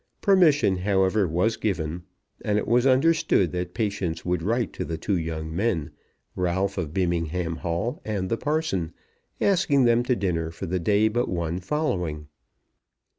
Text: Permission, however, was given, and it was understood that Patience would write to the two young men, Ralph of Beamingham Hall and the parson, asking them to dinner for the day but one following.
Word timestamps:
Permission, 0.19 0.77
however, 0.77 1.27
was 1.27 1.57
given, 1.57 2.01
and 2.43 2.57
it 2.57 2.67
was 2.67 2.87
understood 2.87 3.51
that 3.51 3.75
Patience 3.75 4.25
would 4.25 4.41
write 4.41 4.73
to 4.73 4.83
the 4.83 4.97
two 4.97 5.15
young 5.15 5.55
men, 5.55 5.91
Ralph 6.35 6.79
of 6.79 6.91
Beamingham 6.91 7.57
Hall 7.57 8.01
and 8.03 8.27
the 8.27 8.35
parson, 8.35 8.93
asking 9.39 9.83
them 9.85 10.01
to 10.05 10.15
dinner 10.15 10.49
for 10.49 10.65
the 10.65 10.79
day 10.79 11.07
but 11.07 11.29
one 11.29 11.59
following. 11.59 12.29